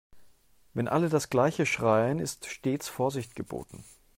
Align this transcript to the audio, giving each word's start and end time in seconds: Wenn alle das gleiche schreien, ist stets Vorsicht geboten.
Wenn 0.73 0.87
alle 0.87 1.09
das 1.09 1.29
gleiche 1.29 1.67
schreien, 1.67 2.17
ist 2.17 2.47
stets 2.47 2.87
Vorsicht 2.89 3.35
geboten. 3.35 3.83